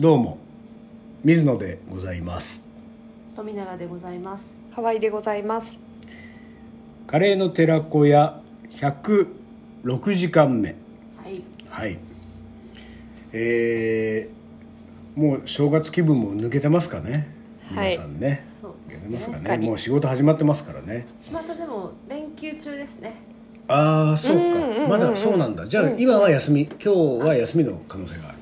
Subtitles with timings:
[0.00, 0.38] どうも
[1.24, 2.66] 水野でございます。
[3.36, 4.44] 富永でございます。
[4.74, 5.78] 河合でございます。
[7.06, 8.40] カレーの寺子屋
[8.70, 10.74] 106時間目。
[11.22, 11.42] はい。
[11.68, 11.98] はい。
[13.34, 17.28] えー、もう正月気分も抜けてますかね？
[17.74, 17.90] はい。
[17.90, 19.58] 皆さんね、そう抜けてますかね？
[19.58, 21.06] もう仕事始まってますからね。
[21.30, 23.16] またでも連休中ですね。
[23.68, 24.88] ああそうか、うんうんうんうん。
[24.88, 25.66] まだそうなんだ。
[25.66, 26.88] じゃあ、今は休み今日
[27.22, 28.39] は休みの可能性がある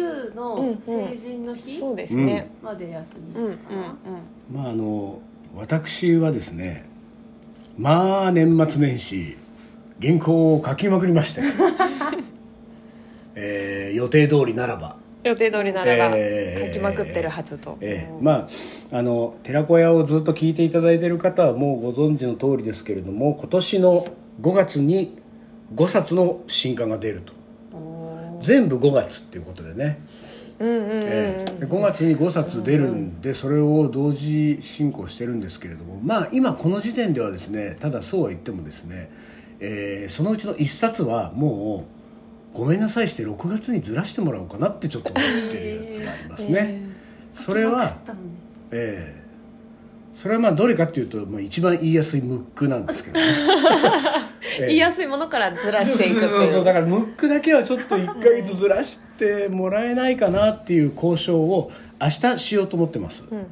[0.00, 2.50] そう89の成人の日そうですね。
[2.62, 3.40] まで休みか。
[3.40, 3.52] うんうん。
[3.52, 5.20] な、まああの
[5.56, 6.88] 私はですね
[7.78, 9.36] まあ年末年始
[10.00, 11.42] 原稿を書きまくりまして、
[13.34, 18.48] えー予定通りならば、予定通りならばえー書きまくってるはずと、えーま
[18.92, 24.06] ああの寺子屋をずっと聞いていただいている方はもうご存知の通りですけれども今年の
[24.40, 25.16] 5月に
[25.74, 27.32] 5冊の新刊が出ると
[28.44, 29.98] 全部5月っていうことでね。
[30.60, 31.60] ええ。
[31.60, 39.10] で5月に5冊出るんでそれを同時進行してるんですけれどもまあ今この時点ではですねただそうは言ってもですね、
[39.60, 41.86] えーそのうちの1冊はも
[42.54, 46.82] うごめんなさいして6月にずらしてもらおうかなってちょっと思ってるやつがありますね、
[47.34, 47.96] それは
[48.70, 49.24] ええ。
[50.14, 53.26] それはまあどれかっていうと、まあ、一番言いやすいムックなんですけどね。
[53.26, 53.28] え
[54.30, 56.30] え言いやすいものからずらしていくってそう。
[56.30, 63.46] そうそういうだからムックだけはちょっと1ヶ月ずらしてもらえないかなっていう交渉を明日しようと思ってます、うんうん。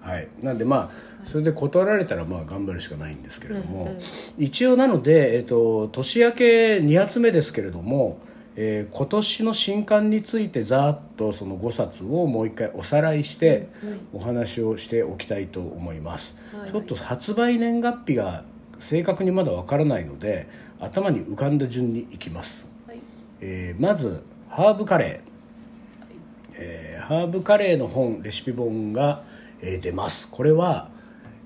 [0.00, 0.90] はい、なんでまあ
[1.24, 3.96] それで断られたらまあ頑張るしかないんですけれども、
[4.38, 8.18] 一応なので、えっと年明け2発目ですけれども、
[8.54, 13.68] えー今年の新刊についてざーっとその5冊をもう一回おさらいして
[14.12, 16.70] お話をしておきたいと思います、はい。
[16.70, 18.44] ちょっと発売年月日が
[18.78, 20.48] 正確にまだわからないので
[20.80, 22.98] 頭に浮かんだ順にいきます、はい。
[23.40, 26.54] えーまずハーブカレー。
[26.54, 29.22] えーハーブカレーの本レシピ本が、
[29.60, 30.28] えー出ます。
[30.30, 30.88] これは、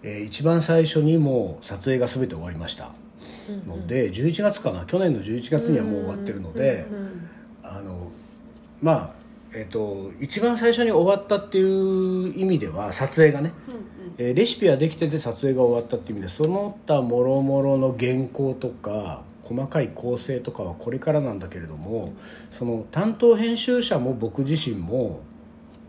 [0.03, 2.93] えー一番最初にもう撮影が全て終わりました。
[3.67, 4.85] ので11月かな。
[4.87, 6.87] 去年の11月にはもう終わってるので
[7.63, 8.11] あの
[8.81, 9.20] まあ
[9.53, 13.53] えっ、と一番最初に終わったっていう意味では撮影がね、
[14.19, 22.13] えーレシピはできてて撮影が終わったっていう意味でその他もろもろの原稿とか細かい構成とかはこれからなんだけれども
[22.51, 25.23] その担当編集者も僕自身も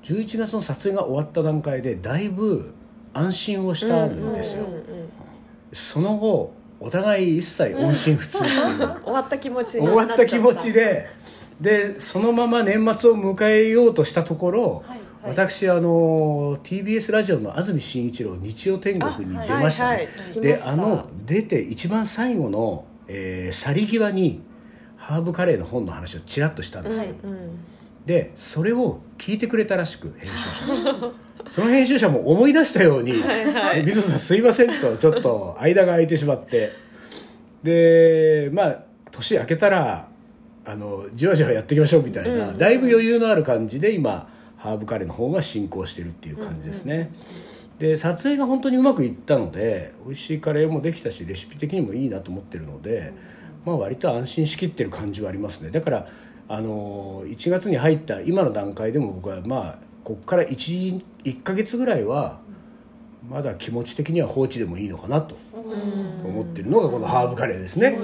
[0.04, 2.74] 11月の撮影が終わった段階でだいぶ
[3.14, 4.82] 安心をしたんですよ、うんうん
[5.74, 8.98] その後お互い一切音信不通っていう。
[9.06, 11.08] 終わった気持ちに終わった気持ちで
[11.62, 15.30] でそのまま年末を迎えようとしたところ、はいはい。
[15.30, 19.96] 私あの TBS ラジオの安住紳一郎日曜天国に出ました
[20.42, 24.42] であの出て一番最後の、えー去り際に
[24.98, 27.04] ハーブカレーの本の話をちらっとしたんです。
[27.04, 27.60] よ、はいうん。
[28.06, 30.92] でそれを聞いてくれたらしく編集者。
[31.02, 31.12] が
[31.48, 33.14] その編集者も思い出したように
[33.84, 36.72] 「水野さんすいません」とちょっと間が空いてしまって。
[37.64, 40.08] でまあ年明けたら
[40.66, 47.12] あのじわじわやっていきましょうみたいな、だいぶ余裕のある感じで今ハーブカレーの方が進行してるっていう感じですね、
[47.80, 53.12] で撮影が本当にうまくいったので美味しいカレーもできたしレシピ的にもいいなと思ってるので、
[53.66, 55.72] まあ、割と安心しきってる感じはありますね。
[55.72, 56.08] だから
[56.48, 62.40] あの1月に入った今の段階でも僕はまあここから 1, 1ヶ月ぐらいは
[63.30, 65.38] まだ気持ち的には放置でもいいのかなと
[66.24, 67.98] 思ってるのがこのハーブカレーですね。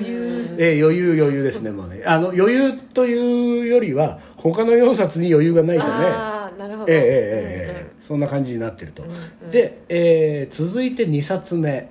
[0.59, 2.03] えー余裕余裕ですね,、まあ、ね。
[2.05, 5.89] あの余裕というよりは他の4冊に余裕がないとね。
[5.91, 6.91] ああなるほど。
[6.91, 9.03] ええええええそんな感じになってると、
[9.51, 11.89] で、えー続いて2冊目、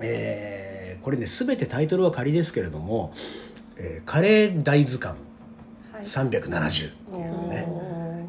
[0.00, 3.12] えーこれね全てタイトルは仮ですけれども
[3.78, 5.18] 「えーカレー大図鑑
[5.92, 6.02] はい。
[6.02, 7.68] 370」っていうね、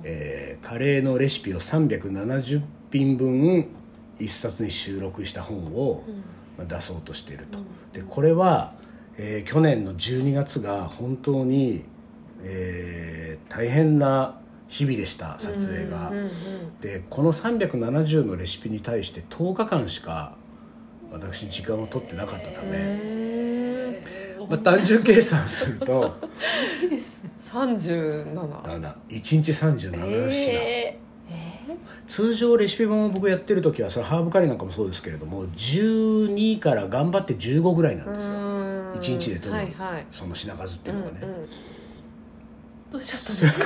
[0.04, 3.66] えーカレーのレシピを370品分
[4.20, 7.60] 一冊に収録した本をまあ出そうとしていると、
[7.94, 8.74] でこれは、
[9.18, 11.84] えー去年の12月が本当に、
[12.44, 16.12] えー大変な日々でした撮影が、
[16.82, 20.36] でこの370のレシピに対して10日間しか
[21.12, 24.00] 私時間を取ってなかったため、
[24.48, 26.16] まあ、単純計算すると
[27.42, 31.00] 37 1日37品、え
[32.10, 38.34] 通常レシピ本を僕やってる時はそれハーブカレーなんかもそうですけれども12から頑張って15ぐらいなんですよ。
[38.34, 40.06] ー1日で取る、はいはい。
[40.10, 41.18] その品数っていうのがね、
[42.92, 43.60] どうしちゃったんです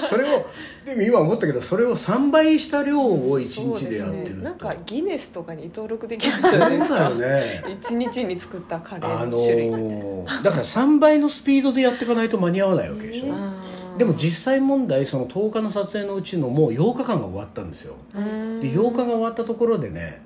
[0.00, 0.06] か？
[0.06, 0.46] それを
[0.86, 4.44] でも今思ったけどそれを3倍した量を1日でやってるね。
[4.44, 6.84] なんとかギネスとかに登録できますよね。
[6.86, 7.64] そうだよね。
[7.80, 13.52] 一日に作ったカレーあのの種類みたいな、ーだから3倍のスピードでやっていかないと間に合わないわけでしょ、あ
[13.98, 17.96] でも実際問題その10日の撮影のうちのもう8日間が終わったんですよ。
[18.12, 20.22] で8日が終わったところでね、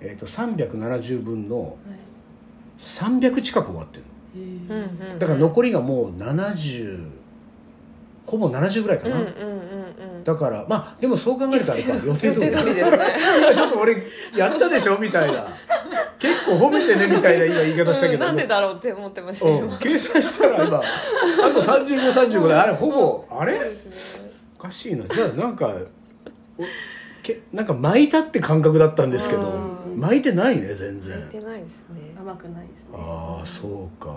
[0.00, 1.76] えー、と370分の
[2.78, 4.04] 300近く終わってる
[5.18, 7.08] だから残りがもう70
[8.26, 10.24] ほぼ70ぐらいかな、うんうんうんうん。
[10.24, 11.92] だからまあでもそう考えるとあれか。
[12.04, 13.04] 予定予通り定通りですね。
[13.54, 14.02] ちょっと俺
[14.36, 14.98] やったでしょ？
[14.98, 15.46] みたいな。
[16.18, 19.56] 結構褒めてねみたいな今言い方したけど、うんなんでだろうって思ってましたうん。
[19.58, 19.78] 今。
[19.78, 20.80] 計算したら今あ
[21.52, 23.24] と3535であれほぼ。
[23.38, 23.56] あれ？
[23.56, 24.32] そうですね。
[24.58, 25.04] おかしいな。
[25.06, 25.66] じゃあなんか
[26.58, 26.62] お
[27.22, 29.42] けなんか巻いたって感覚だったんですけど。
[29.42, 30.00] うん。
[30.00, 31.16] 巻いてないね全然。
[31.32, 32.14] 似てないですね。
[32.18, 32.94] 甘くないですね。
[32.94, 34.10] ああそうか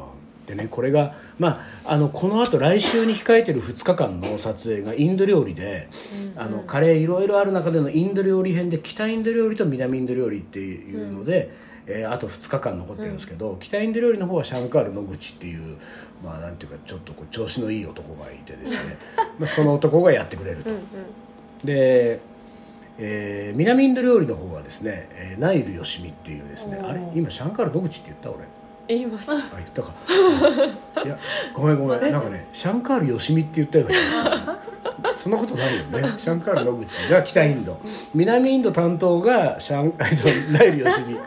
[0.47, 5.89] でねこれがまああのこのあと来週に控えてる2日間の撮影がインド料理で、
[6.35, 11.51] あのカレーいろいろある中でのインド料理編で北インド料理と南インド料理っていうので、
[11.85, 15.77] えーあと2日間残ってるんですけど、北インド料理の方はシャンカール野口っていう
[16.23, 18.97] まあなんていうかちょっとこう調子のいい男がいてですね。
[19.39, 20.71] まあその男がやってくれると。
[21.63, 22.19] で、
[22.99, 26.99] えー南インド料理の方はですね、えーナイルヨシミっていうですねあれ？
[27.15, 28.29] 今シャンカール野口って言った？
[28.31, 28.39] 俺
[28.87, 29.33] 言いました。
[29.33, 29.93] あ言ったか。
[31.05, 31.17] いや
[31.53, 32.11] ごめんごめん。
[32.11, 35.15] なんかねシャンカールヨシミって言ったような気がする。
[35.15, 36.13] そんなことないよね。
[36.17, 36.97] シャンカール野口。
[37.09, 37.79] が北インド。
[38.13, 41.17] 南インド担当がシャン えっとナイルヨシミ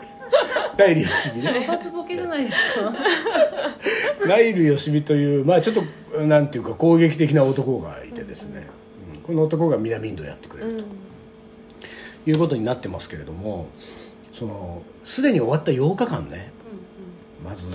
[0.77, 1.61] ナイルヨシミね。
[1.61, 2.93] 一発ボケじゃないですか。
[4.27, 5.75] ナイルヨシミというまあちょっ
[6.11, 8.67] となんていうか攻撃的な男がいてですね、
[9.15, 9.21] うん。
[9.21, 10.85] この男が南インドをやってくれると。
[12.25, 13.67] いうことになってますけれども
[14.31, 16.51] そのすでに終わった8日間ね
[17.43, 17.67] まず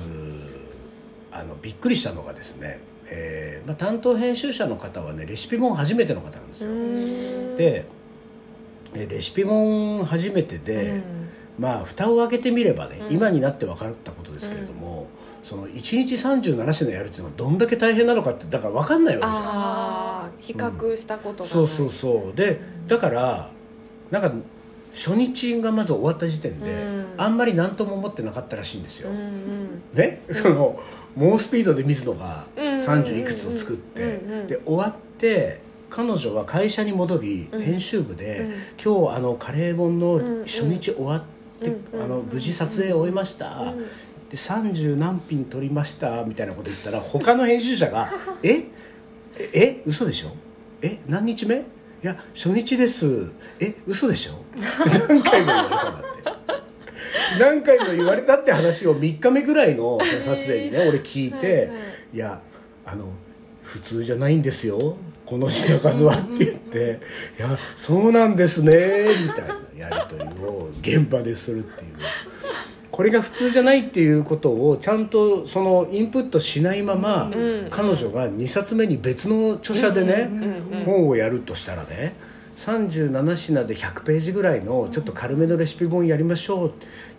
[1.33, 2.81] あのびっくりしたのがですね、
[3.11, 7.57] えーまあ、担当編集者の方はねレシピ本初めての方なんですよ。
[7.57, 7.87] で
[8.95, 11.03] えレシピ本初めてで、
[11.59, 15.09] まあ蓋を開けてみればね、今になって分かったことですけれども、
[15.43, 20.71] その1日37品やるっていうのはどんだけ大変なのかってだから分かんないわけじゃん。
[20.71, 22.37] 比較したことがない、そうそうそう。
[22.37, 23.51] でだから
[24.11, 24.33] なんか
[24.97, 27.07] 初日がまず終わった時点で、うん。
[27.19, 29.11] あんまり何とも思ってなかったらしいんですよ。
[29.11, 29.83] うんうん。
[29.95, 30.81] ね、その
[31.15, 32.85] 猛スピードで水野がうんうんうんうん。
[32.87, 35.61] 30いくつを作って、で終わって
[35.91, 37.63] 彼女は会社に戻り、うん。
[37.63, 38.53] 編集部で、うん。
[38.83, 41.23] 今日あのカレー本の初日終わっ
[41.63, 43.87] て、あの無事撮影を終えました、うん
[44.27, 48.11] で30何品撮りましたみたいなこと言ったら他の編集者が
[48.43, 48.65] 「え
[49.39, 49.51] え？
[49.55, 49.83] え？
[49.87, 50.31] 嘘でしょ？
[50.83, 50.99] え？
[51.07, 51.63] 何日目？
[52.03, 56.07] いや初日ですえ嘘でしょ?」って何回も言われたんだって。
[57.39, 61.71] 何回も言われたって話を3日目ぐらいの撮影にね俺聞いてはいはい
[62.15, 62.43] 「いや
[62.87, 63.05] あの
[63.63, 67.01] 普通じゃないんですよこの品数は」って言って
[67.39, 71.91] 「いやそうなんですね」みたいなやり取りを現場でするっていう。
[72.97, 77.67] これが普通じゃないっていうことをちゃんとそのインプットしないまま、ん。
[77.69, 80.31] 彼女が2冊目に別の著者でね、
[80.87, 82.15] 本をやるとしたらね
[82.57, 86.73] 37品で100ページぐらいのちょっと軽めのレシピ本やりましょう。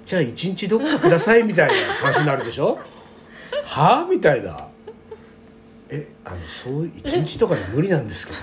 [0.03, 2.79] じゃあ1日どっかくださいみたいな話になるでしょ？
[3.63, 3.99] は？
[3.99, 4.69] あみたいな。
[5.89, 8.39] えあのそう1日とかで無理なんですけど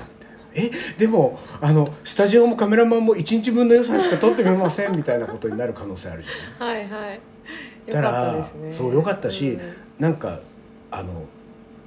[0.54, 6.68] えでもあのスタジオもカメラマンも1日分の予算しか撮ってみませんみたいなことになる可能性あるじゃん。
[6.68, 7.20] はいはい。
[7.90, 8.72] だからったですね。
[8.72, 9.60] そうよかったし、うん。
[9.98, 10.40] なんか
[10.90, 11.24] あの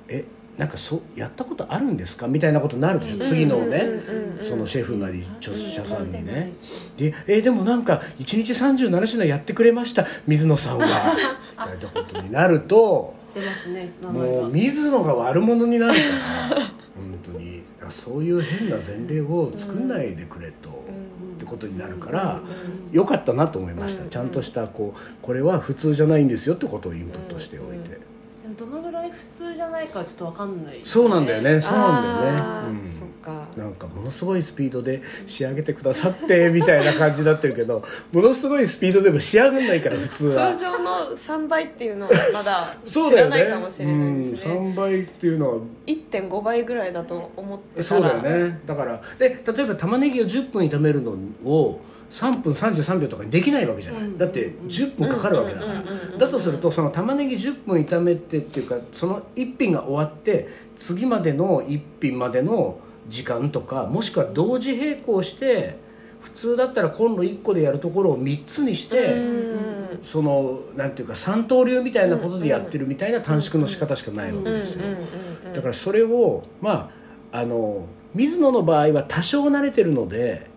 [0.09, 0.25] え
[0.57, 2.27] なんかそうやったことあるんですか？
[2.27, 4.43] みたいなことになるでしょ、次のね、うんうんうん。
[4.43, 6.53] そのシェフなり著者さんにね
[6.97, 10.85] 「でえでもなんか1日37品やってくれました水野さんは」
[11.57, 13.13] みたいなことになると
[13.71, 15.99] ねもう水野が悪者になるか
[16.55, 16.73] ら本
[17.23, 22.41] 当にそういう変な前例を作んないでくれと、ってことになるから、
[22.91, 27.99] よかったなと思いました、うんちゃんとしたこうこれは普通じゃないんですよってことをインプットしておいて、
[29.07, 30.81] でもどのぐらい普通じゃないかちょっとわかんない。
[30.83, 31.61] そうなんだよね。
[31.61, 32.87] そうなんだよね、うん。
[32.87, 33.47] そっか。
[33.55, 40.53] なんかものすごいスピードで仕上げてくださってみたいな感じになってるけど ものすごいスピードでも仕上がんないから普通は。
[40.53, 44.53] 通常の3倍っていうのはまだ知らないかもしれないですね。
[44.55, 45.57] うん、3倍っていうのは。
[45.85, 48.59] 1.5倍ぐらいだと思ってそうたらだよね。
[48.65, 54.17] だからで例えば玉ねぎを10分炒めるのを3分33秒とかにできないわけじゃない、うん。
[54.17, 55.83] だって10分かかるわけだから、
[56.17, 65.77] だとするとその玉ねぎ10分炒めてっていうかその1品が終わって次までの1品までの時間とかもしくは同時並行して
[66.21, 69.77] 普通だったらコンロ1個でやるところを3つにして、うん。
[70.01, 74.83] そのなんていうか三刀流みたいなことでやってるみたいな短縮の仕方しかないわけですよ、
[75.53, 76.91] だからそれをま
[77.31, 80.49] ああの水野の場合は多少慣れてるので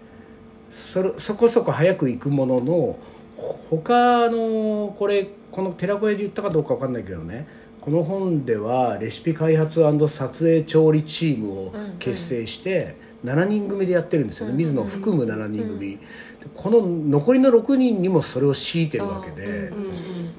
[0.70, 2.98] それそこそこ早く行くものの
[3.36, 7.46] ほ他のこれこの寺子屋で言ったかどうか分かんないけどね
[7.80, 15.98] この本ではレシピ開発撮影調理チームを結成して7人組でやってるんですよね、水野を含む7人組、
[16.54, 19.70] この残りの6人にもそれを強いてるわけで、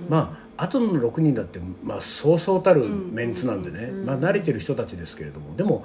[0.10, 5.56] まあ後の6人だって、まあ、そうそうたるメンツなんでね、まあ、慣れてる人たちですけれども。
[5.56, 5.84] でも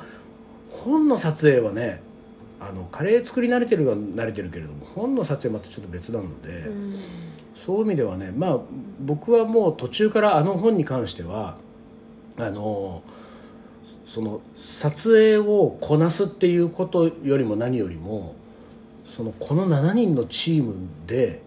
[0.69, 2.03] 本の撮影はね
[2.61, 6.65] あのカレー作り慣れてるは慣れてるけれども本の撮影はまたちょっと別なので、
[7.55, 8.59] そういう意味ではねまあ
[9.01, 11.57] 僕はもう途中からあの本に関しては
[12.39, 13.03] あの
[14.05, 18.35] その撮影をこなすっていうことよりも何よりも
[19.05, 20.75] そのこの7人のチーム
[21.07, 21.43] で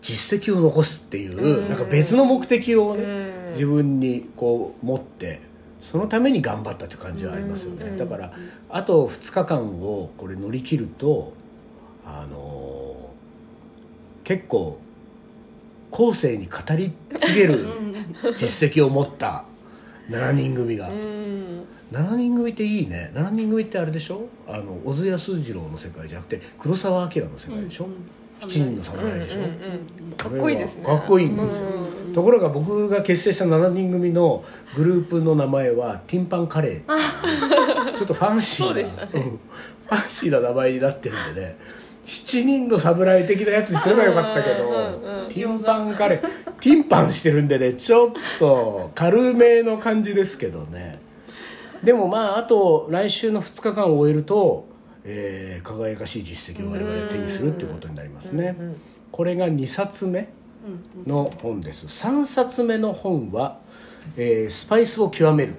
[0.00, 5.40] 実績を残すっていうなんか別の目的をね自分にこう持って
[5.80, 7.96] そのために頑張ったって感じはありますよね。
[7.96, 8.32] だから
[8.68, 11.32] あと2日間をこれ乗り切ると
[12.04, 13.10] あの
[14.24, 14.78] 結構
[15.90, 17.64] 後世に語り継げる
[18.34, 19.44] 実績を持った
[20.10, 20.90] 7人組が。
[21.90, 23.10] 7人組っていいね。
[23.14, 24.26] 7人組ってあれでしょ？
[24.46, 27.98] あの小津安二郎の世界じゃなくて黒澤明の世界でしょ、うんうん
[28.40, 29.54] 7人の侍でしょ、うんうんう
[30.10, 30.84] ん、かっこいいですね。
[30.84, 34.44] かっこいいんですよ、うんうん、ところが僕が結成した7人組の
[34.76, 37.92] グループの名前はティンパンカレー。
[37.94, 41.58] ちょっとファンシーな、ね、ファンシーな名前になってるんでね。
[42.04, 46.20] 7人の侍的なやつにすればよかったけど、うんうん、ティンパンカレー。
[46.60, 51.00] ティンパンしてるんでねちょっと軽めの感じですけどね。
[51.82, 54.67] でもまああと来週の2日間を終えると、
[55.10, 58.54] えー、輝かしい実績を我々手にするっていうことになりますね。
[59.10, 60.28] これが2冊目
[61.06, 61.86] の本です。
[61.86, 63.58] 3冊目の本は、
[64.16, 65.54] えー、スパイスを極める」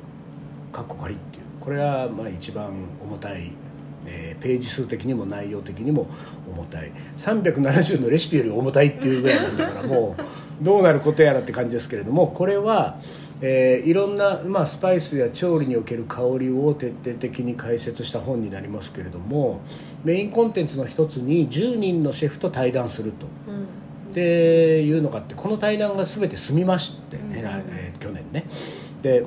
[0.71, 1.43] かっこ仮っていう。
[1.59, 2.71] これはまあ一番
[3.03, 3.51] 重たい
[4.05, 6.07] えー、ページ数的にも内容的にも
[6.51, 6.91] 重たい。
[7.17, 12.97] 370のレシピより重たいっていうぐらいなんだからもうどうなることやらって感じですけれどもこれは、
[13.41, 19.61] えー、いろんな、まあ、スパイスや調理における香りを徹底的に解説した本になりますけれども
[20.03, 23.27] メインコンテンツの一つに10人のシェフと対談すると。
[23.47, 23.67] うん
[24.09, 28.45] っていうのがあってこの対談が全て済みましてね、うん、えー、去年ね
[29.03, 29.23] で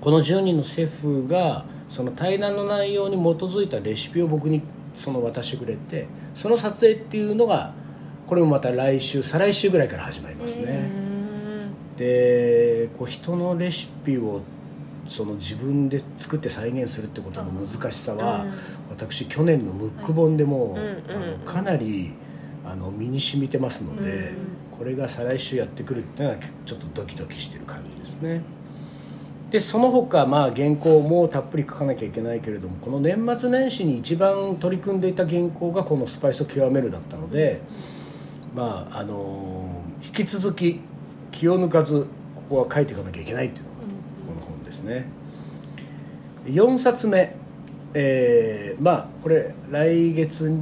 [0.00, 4.62] この10人のシェフがその対談の内容に基づいたレシピを僕に
[4.94, 7.72] その渡してくれてその撮影っていうのが
[8.26, 11.13] これもまた来週再来週ぐらいから始まりますね。
[11.96, 14.42] でこう人のレシピを
[15.06, 18.46] その自分で作って再現するってことの難しさは、
[18.90, 20.76] 私去年のムック本でも、
[21.08, 22.14] あのかなり
[22.64, 24.32] あの身に染みてますので、
[24.76, 28.42] これが再来週やってくるっていうのはちょっとドキドキしてる感じですね。
[29.50, 37.60] でその他まあ原稿もたっぷり書かなきゃいけないけれどもこの年末年始に一番取り組んでいた原稿がこの「スパイスを極める」だったので
[38.52, 40.80] まああの引き続き
[41.34, 43.76] 気を抜かずここは書いていかなきゃいけないっていうのが
[44.28, 45.06] この本ですね。
[46.46, 47.34] 4冊目
[47.96, 50.52] えー、まあこれ来月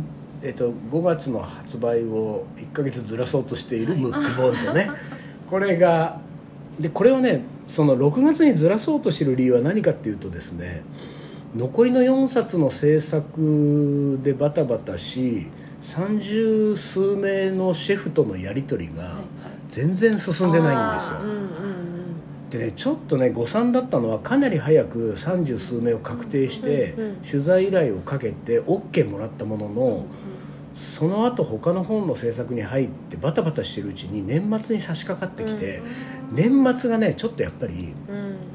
[0.44, 4.90] えっと、5月の発売を1か月ずらそうとしているムックボーンとね。
[5.48, 6.20] これが
[6.80, 10.82] でこれをねその6月にずらそうとしてる理由は何かっていうとですね
[11.54, 15.46] 残りの4冊の制作でバタバタし
[15.80, 19.18] 三十数名のシェフとのやり取りが
[19.72, 21.18] 全然進んでないんですよ。
[22.50, 26.94] でねちょっとね誤算だったのはかなり早く三十数名を確定して
[27.28, 30.06] 取材依頼をかけて OK もらったものの。
[30.74, 35.82] その後他の本の制作に入ってバタバタしてるうちに年末に差し掛かってきて、
[36.32, 37.92] 年末がねちょっとやっぱり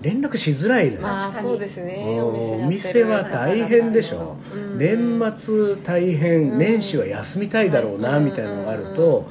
[0.02, 2.20] 連絡しづらいじゃないですか、そうですね。
[2.20, 9.30] お店は大変でしょ、うん、年末大変、年始は休みたいだろうな、みたいなのがあると、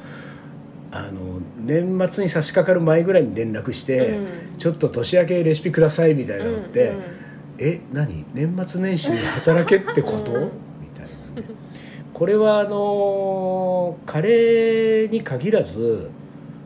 [0.89, 1.26] あの
[1.67, 4.19] 年末に差し掛かる前ぐらいに連絡して、
[4.57, 6.95] ちょっと年明けレシピくださいみたいなのって、
[7.59, 8.25] え何？
[8.33, 10.31] 年末年始に働けってこと、
[10.81, 11.05] みたい
[11.35, 11.41] な。
[11.41, 11.47] ね
[12.13, 16.09] これはあのカレーに限らず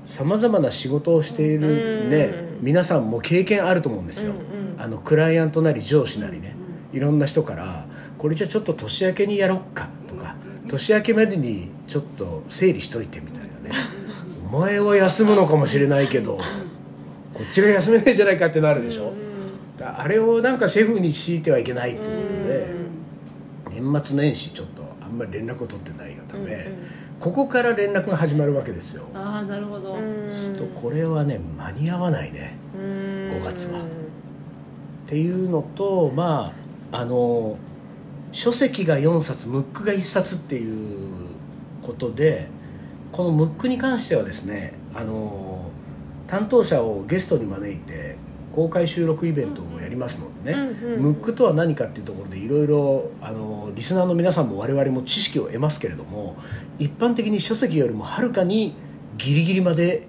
[0.06, 4.34] さまざまな仕事をしているね、皆さんも経験あると思うんですよ、
[4.78, 6.56] あのクライアントなり上司なりね。
[6.94, 7.86] いろんな人から
[8.18, 10.36] 「これじゃちょっと年明けにやろっか」とか
[10.68, 13.41] 「年明けまでにちょっと整理しといて」みたいな。
[13.41, 13.41] ね「お
[14.52, 16.38] 前は休むのかもしれないけど
[17.34, 19.14] こっちが休めないじゃないか」ってなるでしょ。
[19.84, 22.68] あれをなんかシェフに強いてはいけないってことで
[23.72, 26.68] 年末年始ちょっとんまり連絡を取ってないがため、
[27.20, 29.08] ここから連絡が始まるわけですよ。
[29.14, 29.98] ああなるほど。
[30.34, 32.56] すとこれはね間に合わないね。
[32.76, 33.82] 5月は。
[33.82, 33.84] っ
[35.06, 36.54] ていうのとま
[36.92, 37.58] ああの
[38.32, 40.98] 書籍が4冊ムックが1冊っていう
[41.82, 42.48] ことで
[43.12, 45.70] このムックに関してはですねあの
[46.28, 48.16] 担当者をゲストに招いて
[48.54, 56.36] 公開収録イベントをやりますのでね、うんうんムックとは何かっていうところでいろいろあのリスナーの皆さんも我々も知識を得ますけれども
[56.80, 58.76] 一般的に書籍よりもはるかに
[59.18, 60.08] ギリギリまで、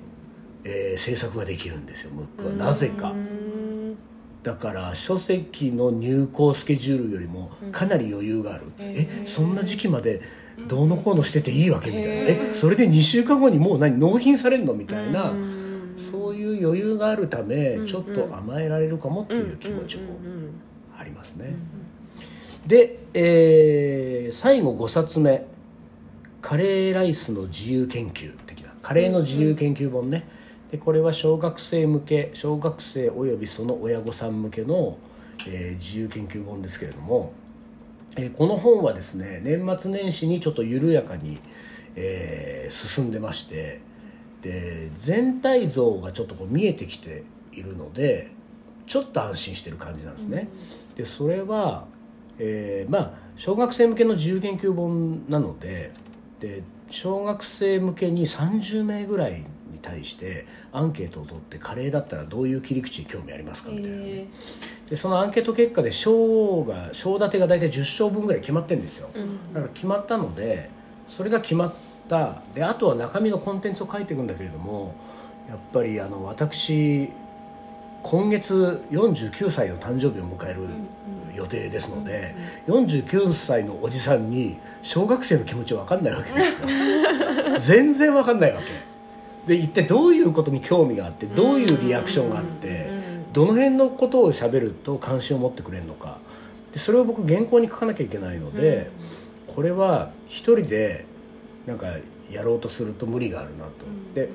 [0.64, 2.52] えー制作ができるんですよムックは。
[2.52, 3.10] なぜか。
[3.10, 3.52] うん
[4.42, 10.20] だから書籍の入稿スケジュールよりもかなり余裕がある、えそんな時期まで
[10.68, 14.74] どうのこうのしてていいわけみたいな、へえそれで2週間後にもう何納品されるの？
[14.74, 15.94] みたいな、うん。
[15.96, 20.14] そういう余裕があるためんちょっと甘えられるかもっていう気持ちも
[20.96, 21.54] ありますね。
[22.66, 25.46] で、えー最後5冊目
[26.40, 28.72] 「カレーライスの自由研究」的な。
[28.80, 30.26] カレーの自由研究本ね、
[30.70, 34.96] でこれは小学生向け小学生およびその親御さん向けの、
[35.46, 37.32] えー自由研究本ですけれども、
[38.16, 41.38] えーこの本はですね年末年始にちょっと緩やかに、
[41.96, 43.80] えー進んでまして
[44.40, 48.30] で全体像がちょっとこう見えてきているので
[48.86, 50.48] ちょっと安心してる感じなんですね。
[50.96, 51.86] でそれは、
[52.38, 55.92] えーまあ小学生向けの自由研究本なので
[56.40, 64.26] で小学生向けに30名ぐらいに対してアンケートを取ってカレーだったらどういう切り口に興味ありますかみたいなね、え
[64.92, 69.08] でそのアンケート結果で賞が賞立てが大体10賞分ぐらい決まってるんですよ、
[69.54, 70.68] だから決まったので
[71.08, 71.72] それが決まっ
[72.10, 72.42] た。
[72.52, 74.94] であとは中身のコンテンツを書いていくんだけれども
[75.48, 77.08] やっぱりあの私
[78.02, 80.66] 今月49歳の誕生日を迎える
[81.34, 82.34] 予定ですので、
[82.66, 86.68] 49歳のおじさんに小学生の気持ちは分かんないわけですよ。
[87.58, 88.92] 全然分かんないわけ。
[89.46, 92.90] で一体どういうことに興味があってどういうリアクションがあって
[93.32, 96.18] どの辺のことを喋ると関心を持ってくれるのか。
[96.72, 98.90] でそれを僕原稿に書かなきゃいけないので、
[99.46, 101.04] これは一人で
[101.66, 101.88] なんか
[102.30, 103.70] やろうとすると無理があるなと。
[104.14, 104.28] で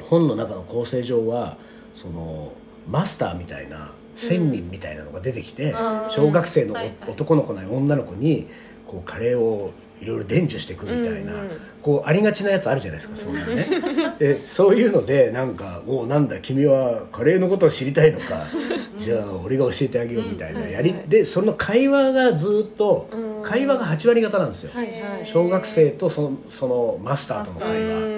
[0.00, 1.56] 本の中の構成上は
[1.94, 2.52] その
[2.88, 5.74] マスターみたいな仙人みたいなのが出てきて、
[6.08, 6.76] 小学生の
[7.08, 8.46] 男の子な女の子に
[8.86, 11.50] こうカレーをいろいろ伝授していくみたいな、うんうん
[11.86, 13.64] こうありがちなやつあるじゃないですかそういうね。
[14.18, 18.44] でそういうのでなんか「おうなんだ君はカレーのことを知りたいのか。
[18.98, 24.96] じゃあ俺が教えてあげよう」みたいなやり、でその会話がずっとうん会話が8割方なんですよ、はいはい。
[25.22, 27.94] 小学生とそのそのマスターとの会話。
[27.94, 28.16] うん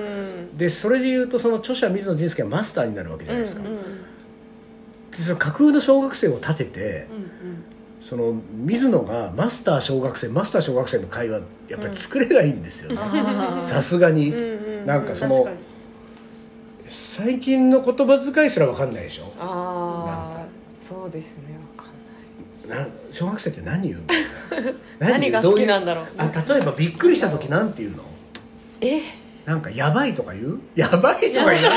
[0.57, 3.75] でそれで言うとその著者水野仁介はマスターになるわけじゃないですか、うんうん。
[5.11, 12.99] でその架空の小学生を立ててーうんその水野がマスター小学生マスター小学生の会話やっぱり作れないんですよね。
[13.65, 15.47] さすがに、うんうんなんかその
[16.87, 19.31] 最近の言葉遣いすら分かんないでしょ？
[19.39, 22.85] ああそうですねわかんない。
[22.87, 24.05] な小学生って何言うの？
[24.99, 26.07] 何が好きなんだろう。
[26.17, 28.05] あ例えばびっくりした時なんて言うの？
[28.81, 29.03] え？
[29.45, 30.61] なんかやばいとか言う？
[30.75, 31.77] やばいとか言わないよね。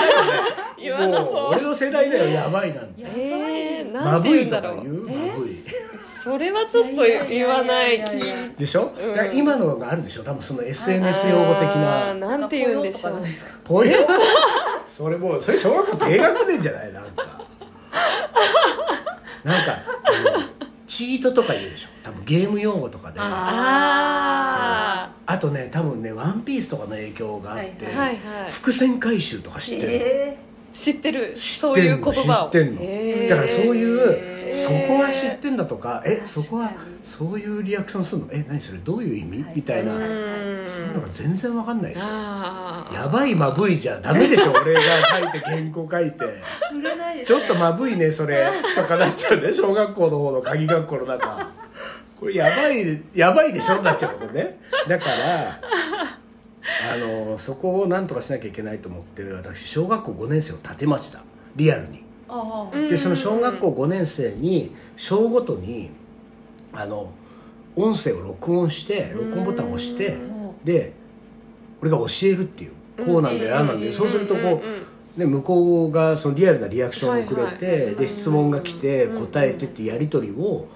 [0.81, 1.33] 言わなそう。
[1.33, 3.03] もう俺の世代だよやばいなんて。
[3.03, 4.83] えー、なまんて言うんだろう。
[4.83, 4.95] 言う？
[5.09, 5.63] まぶい
[6.23, 8.03] それはちょっと言わない
[8.57, 8.91] でしょ、う
[9.33, 10.23] 今のがあるでしょ？
[10.23, 12.13] 多分その SNS 用語的な。
[12.15, 13.23] なんて言うんでしょう
[13.63, 14.07] ポヨ
[14.87, 16.93] それもうそれ小学校低学年じゃない？
[16.93, 17.41] なんか。
[19.43, 19.75] なんか
[20.85, 21.89] チートとか言うでしょ？
[22.03, 23.19] 多分ゲーム用語とかで。
[23.19, 28.11] ああとね多分ね「ワンピースとかの影響があって、あはいは
[28.47, 28.51] い。
[28.51, 30.37] 伏線回収とか知ってる、え
[30.73, 32.49] 知ってる知そういう言葉を。
[32.49, 33.29] 知ってんの、へー。
[33.29, 38.27] だからそういうそこは知ってんだとかえそこはそういうリアクションするの？
[38.33, 38.79] え何それ？
[38.79, 39.53] どういう意味、はい。
[39.55, 40.65] みたいな、うん。
[40.65, 42.05] そういうのが全然わかんないでしょ。
[42.93, 44.81] やばいまぶいじゃダメでしょ 俺が
[45.19, 46.17] 書いて原稿書いて。
[47.25, 48.51] ちょっとまぶいねそれ。
[48.75, 51.47] とかなっちゃうね小学校の方の鍵学校の中。
[52.19, 54.59] これやばいやばいでしょなっちゃうのね。
[54.87, 55.59] だから
[56.91, 61.21] あのそこをなんとかしなきゃいけないと思って私小学校5年生を立てました。
[61.55, 62.03] リアルに。
[62.89, 65.89] でその小学校5年生に章ごとに
[66.71, 67.11] あの
[67.75, 70.63] 音声を録音して録音ボタンを押してうん。
[70.63, 70.93] で
[71.81, 73.91] 俺が教えるっていうこうなんだよああなんだよ。
[73.91, 74.47] そうするとこうん。
[74.47, 74.57] うん。
[74.57, 74.59] う
[75.17, 80.67] で向こうがそのリアルなリアクションをくれはいてで質問が来て答えてってやり取りを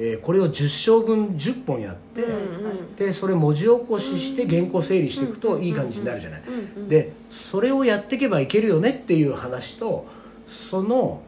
[0.00, 6.42] えーこれを10章分10本やってうんでそれ文字起こしして原稿整理していくといい感じになるじゃない。
[6.88, 10.06] でそれをやっていけばいけるよねっていう話と
[10.46, 11.20] その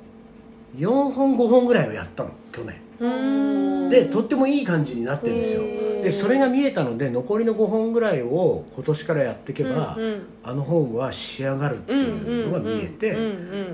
[0.78, 2.76] 4本5本ぐらいをやったの去年。
[3.00, 3.88] うん。
[3.88, 5.62] でとってもいい感じになってるんですよ。
[6.02, 10.22] でそれが見えたので残りの5本ぐらいを今年からやっていけば、うんうん。
[10.44, 13.16] あの本は仕上がるっていうのが見えて、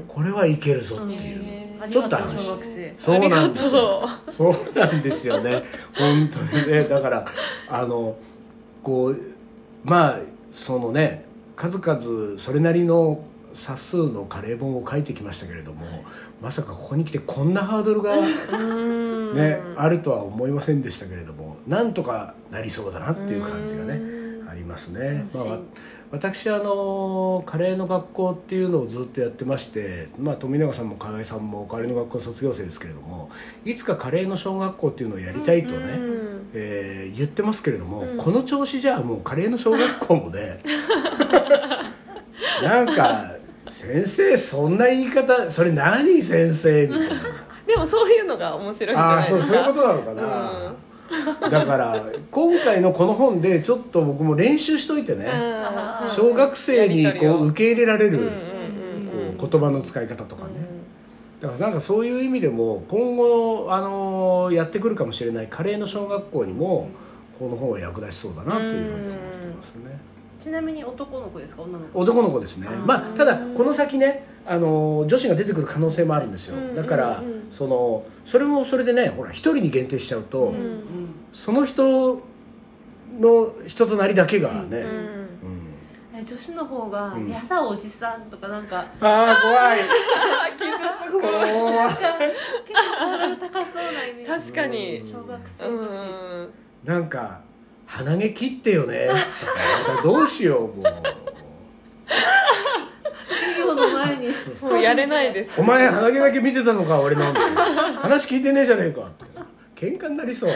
[0.08, 2.46] これはいけるぞっていう、ちょっと安心。
[2.46, 2.94] 小学生。
[2.98, 4.08] そうなんですよ。
[4.30, 5.64] そうなんですよね。
[5.94, 6.84] 本当にね。
[6.84, 7.26] だから
[7.68, 8.16] あの
[8.82, 9.16] こう
[9.84, 10.18] まあ
[10.52, 11.24] そのね
[11.56, 15.86] 数々それなりの冊数のカレー本を書いてきましたけれども
[16.42, 18.14] まさかここに来てこんなハードルが、
[19.34, 24.00] ね、あるとは思いませんでしたけれどもなんとかなりそうだなっていう感じがね
[24.48, 25.26] ありますね。
[25.34, 25.58] まあ、わ
[26.12, 33.28] 私あのカレーの学校っていうのをずっとやってまして、まあ、富永さんも河合さんもカレーの学校卒業生ですけれども
[33.64, 35.98] いつかカレーの小学校っていうのをやりたいとね、
[36.54, 40.58] えー言ってますけれども、この調子じゃもうカレーの小学校もね
[42.62, 43.36] なんか
[43.68, 47.45] 「先生そんな言い方それ何先生」みたいな。
[47.68, 50.12] でもそういうのが面白いんじゃないですかそうそういうことなのか
[51.40, 55.26] な、だから今回のこの本でちょっと僕も練習しといてね、
[56.02, 56.08] うん。
[56.08, 58.30] 小学生にこう受け入れられる、うんうん
[59.36, 60.50] こう言葉の使い方とかね、
[61.40, 66.88] だからなんかそういう意味でも今後、あのやってくるかもしれないカレーの小学校にも
[67.38, 69.98] この本は役立ちそうだなというふうに思ってますね。
[70.46, 71.62] ちなみに男の子ですか？
[71.62, 71.98] 女の子。
[71.98, 76.74] 男の子ですね、まあ、ただこの先ねあの女子が出てくる可能性もあるんですよ。
[76.76, 80.54] だからそのそれもそれでねほら一人に限定しちゃうと、
[81.32, 82.22] その人
[83.18, 86.16] の人となりだけがね、うん。
[86.16, 89.80] え女子の方がうん「やだおじさん」とかなんかああ怖い。
[90.56, 90.70] 傷
[91.08, 91.48] つく怖い。
[91.48, 94.52] 結構高そうなイメージ。
[94.52, 95.02] 確かに。
[95.02, 95.90] 小学生う女子
[96.46, 96.50] ん。
[96.84, 97.42] なんか
[97.86, 99.06] 鼻毛切ってよね。
[99.06, 100.84] とか言ったらどうしようもう。
[103.28, 104.28] 授業の前に。
[104.60, 105.60] もうやれないです。
[105.60, 109.02] お前鼻毛だけ見てたのか俺の話聞いてねえじゃねえか。
[109.02, 109.24] って
[109.76, 110.54] 喧嘩になりそう。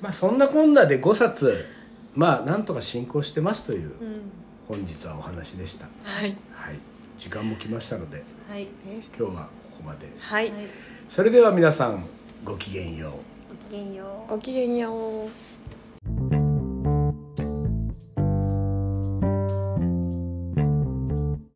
[0.00, 1.66] まあそんなこんなで5冊
[2.14, 3.92] まあなんとか進行してますという
[4.68, 5.86] 本日はお話でした。
[6.04, 6.36] はい。
[6.52, 6.78] はい。
[7.18, 8.68] 時間も来ましたのではい。
[9.18, 10.08] 今日はここまで。
[10.18, 10.50] はい。
[10.50, 10.52] はい
[11.08, 12.04] それでは皆さん
[12.44, 13.12] ごきげんよう。
[13.12, 13.35] ご
[13.66, 14.30] きげんよう。
[14.30, 16.55] ごきげんよう。